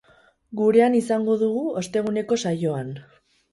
[0.61, 2.93] Gurean izango dugu osteguneko saioan.